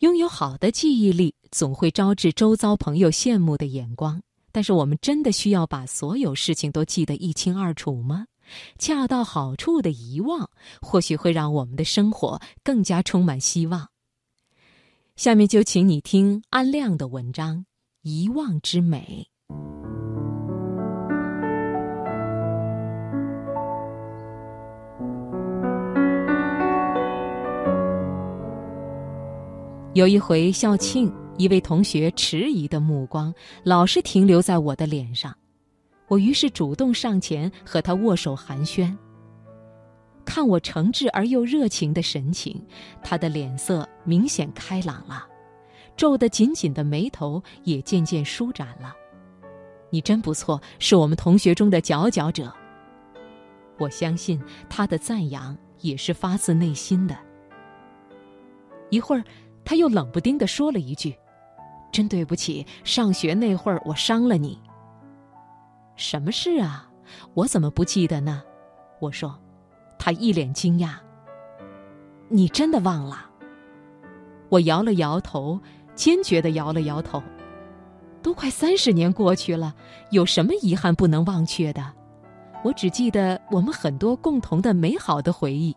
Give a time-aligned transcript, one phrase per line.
[0.00, 4.22] 拥有好的记忆力，总会招致周遭朋友羡慕的眼光。
[4.50, 8.24] 但是，我们真的需要把所有事情都记得一清二楚吗？
[8.78, 10.48] 恰到好处的遗忘，
[10.80, 13.88] 或许会让我们的生活更加充满希望。
[15.16, 17.58] 下面就请你听安亮的文章
[18.00, 19.28] 《遗忘之美》。
[29.94, 35.36] 有一回校庆，一位同学迟疑的目光老是停留在我的脸上，
[36.06, 38.96] 我于是主动上前和他握手寒暄。
[40.24, 42.64] 看我诚挚而又热情的神情，
[43.02, 45.26] 他的脸色明显开朗了，
[45.96, 48.94] 皱得紧紧的眉头也渐渐舒展了。
[49.90, 52.52] 你真不错，是我们同学中的佼佼者。
[53.76, 57.18] 我相信他的赞扬也是发自内心的。
[58.90, 59.24] 一会儿。
[59.70, 61.14] 他又冷不丁地说了一句
[61.94, 64.60] ：“真对不起，上学那会儿我伤了你。”
[65.94, 66.90] 什么事啊？
[67.34, 68.42] 我怎么不记得呢？
[68.98, 69.38] 我说。
[69.96, 70.94] 他一脸惊讶
[72.28, 73.30] ：“你真的忘了？”
[74.50, 75.60] 我摇了摇头，
[75.94, 77.22] 坚决地摇了摇头。
[78.22, 79.72] 都快三十年过去了，
[80.10, 81.92] 有什么遗憾不能忘却的？
[82.64, 85.76] 我只记得我们很多共同的美好的回忆。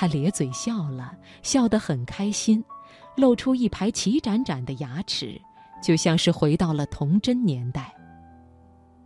[0.00, 2.64] 他咧嘴笑了，笑得很开心，
[3.16, 5.36] 露出一排齐展展的牙齿，
[5.82, 7.92] 就像是回到了童真年代。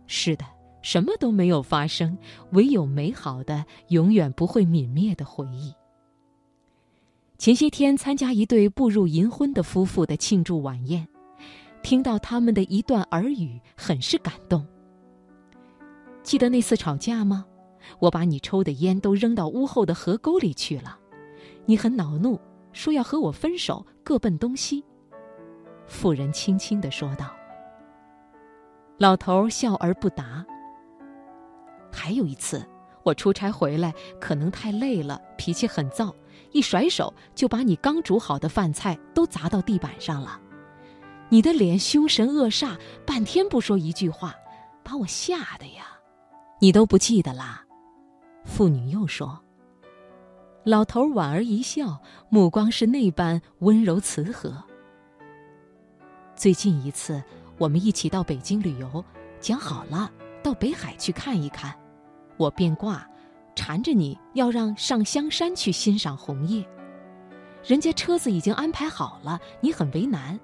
[0.05, 0.45] 是的，
[0.83, 2.15] 什么都没有发生，
[2.51, 5.73] 唯有美好的、永远不会泯灭的回忆。
[7.39, 11.07] 前些天参加一对步入银婚的夫妇的庆祝晚宴，
[11.81, 14.63] 听到他们的一段耳语，很是感动。
[16.21, 17.47] 记得那次吵架吗？
[17.99, 20.97] 我把你抽的烟都扔到屋后的河沟里去了，
[21.65, 22.39] 你很恼怒，
[22.71, 24.83] 说要和我分手，各奔东西。
[25.87, 27.33] 妇人轻轻地说道。
[28.97, 30.45] 老头笑而不答。
[31.91, 32.65] 还有一次，
[33.03, 36.13] 我出差回来，可能太累了，脾气很躁，
[36.51, 40.39] 一甩手就把你刚煮好的饭菜都砸到地板上了。
[41.29, 44.33] 你的脸凶神恶煞，半天不说一句话，
[44.83, 45.85] 把我吓得呀。
[46.59, 47.65] 你都不记得啦？
[48.43, 49.39] 妇女又说
[50.63, 51.99] ：“老头莞尔一笑，
[52.29, 54.63] 目光是那般温柔慈和。
[56.35, 57.23] 最近一次，
[57.57, 59.03] 我们一起到北京旅游，
[59.39, 60.11] 讲好了
[60.43, 61.73] 到北海去看一看。
[62.37, 63.07] 我变卦，
[63.55, 66.67] 缠着你要让上香山去欣赏红叶。
[67.63, 70.37] 人家车子已经安排好了，你很为难。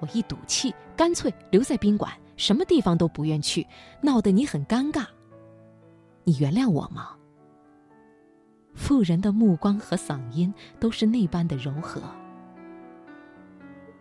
[0.00, 3.66] 我一赌气，干脆留在宾馆，什么地方都不愿去，
[4.00, 5.04] 闹得你很尴尬。
[6.24, 7.14] 你原谅我吗？”
[8.88, 12.00] 妇人的目光和嗓音都是那般的柔和。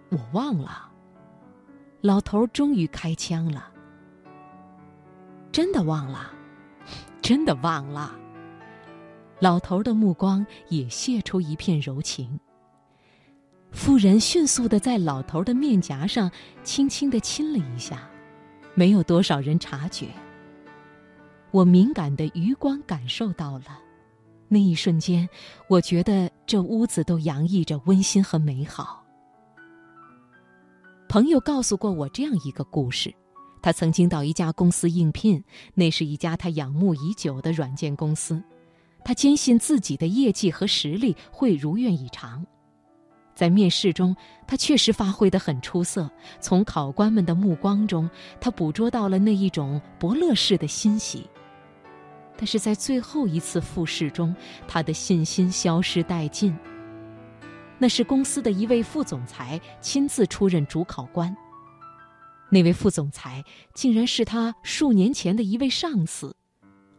[0.10, 0.90] 我忘了。
[2.00, 3.70] 老头终于开枪了。
[5.52, 6.32] 真的忘了，
[7.22, 8.18] 真的忘了。
[9.42, 12.40] 老头的目光也泄出一片柔情。
[13.74, 16.32] 妇人迅速的在老头的面颊上
[16.64, 18.08] 轻轻的亲了一下，
[18.74, 20.08] 没有多少人察觉。
[21.52, 23.82] 我敏感的余光感受到了。
[24.48, 25.28] 那一瞬间，
[25.68, 29.04] 我觉得这屋子都洋溢着温馨和美好。
[31.10, 33.14] 朋友告诉过我这样一个故事：
[33.62, 35.44] 他曾经到一家公司应聘，
[35.74, 38.42] 那是一家他仰慕已久的软件公司。
[39.04, 42.46] 他坚信自己的业绩和实力会如愿以偿。
[43.34, 44.16] 在面试中，
[44.48, 46.10] 他确实发挥得很出色。
[46.42, 48.10] 从考官们的目光中，
[48.42, 51.26] 他捕捉到了那一种伯乐式的欣喜。
[52.38, 54.36] 但是在最后一次复试中，
[54.68, 56.56] 他的信心消失殆尽。
[57.80, 61.36] 那是公司的一位副总裁亲自出任主考官。
[62.50, 63.44] 那位副总裁
[63.74, 66.36] 竟然是他数年前的一位上司，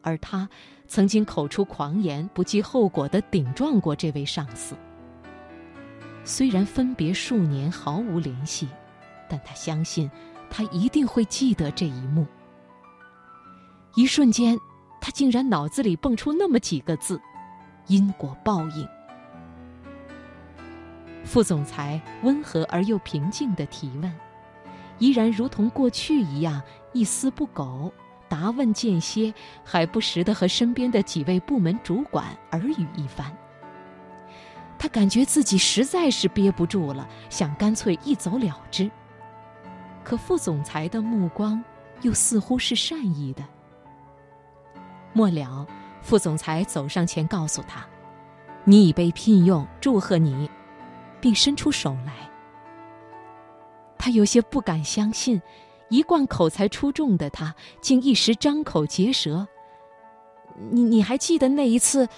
[0.02, 0.48] 而他
[0.86, 4.76] 曾经口出狂言、不计后果的顶撞过这位上司。
[6.22, 8.68] 虽然分别数年毫无联系，
[9.28, 10.10] 但他相信，
[10.50, 12.26] 他一定会记得这一幕。
[13.94, 14.58] 一瞬间。
[15.00, 17.20] 他竟然脑子里蹦出那么几个字
[17.88, 18.88] ：“因果报应。”
[21.24, 24.12] 副总裁温和而又平静的提问，
[24.98, 26.62] 依然如同过去一样
[26.92, 27.92] 一丝不苟，
[28.28, 33.30] 答问间歇还不时的和身边的几位部门主管耳语一番。
[34.78, 38.90] 他感觉自己实在是憋不住了，想干脆一走了之。
[40.04, 41.62] 可副总裁的目光
[42.00, 43.44] 又似乎是善意的。
[45.12, 45.66] 末了，
[46.02, 47.84] 副总裁走上前告诉他
[48.64, 50.48] ：“你已被聘用，祝贺你。
[51.20, 52.30] 并伸出手来。
[53.98, 55.42] 他有些不敢相信，
[55.88, 59.44] 一贯口才出众的他，竟一时张口结舌。
[60.70, 62.08] 你你还记得那一次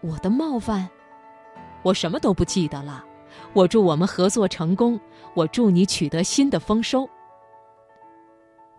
[0.00, 0.88] 我的冒犯？
[1.82, 3.04] 我什么都不记得了。
[3.52, 4.98] 我祝我们合作成功，
[5.34, 7.06] 我祝你取得新的丰收。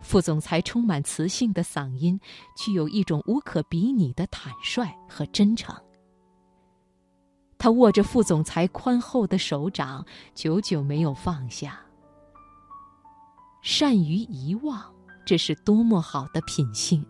[0.00, 2.18] 副总裁充满磁性的嗓音，
[2.56, 5.74] 具有一种无可比拟的坦率和真诚。
[7.58, 10.04] 他握着副总裁宽厚的手掌，
[10.34, 11.80] 久久没有放下。
[13.62, 14.80] 善于遗忘，
[15.26, 17.04] 这是多么好的品性！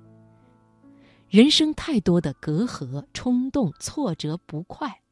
[1.28, 5.02] 人生太多的隔阂、冲动、挫折、不快，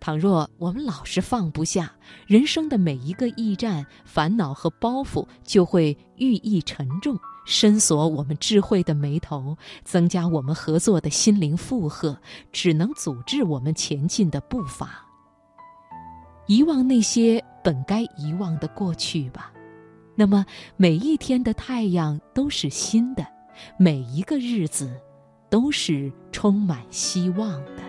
[0.00, 1.92] 倘若我们老是放不下，
[2.26, 12.18] 人生的每一个驿站，烦恼和包袱就会愈益沉重，深锁我们智慧的眉头，增加我们合作的心灵负荷，
[12.52, 15.04] 只能阻滞我们前进的步伐。
[16.46, 19.52] 遗忘那些本该遗忘的过去吧。
[20.14, 20.44] 那么
[20.76, 23.26] 每一天的太阳都是新的，
[23.78, 24.90] 每一个日子
[25.48, 27.87] 都是充满希望的。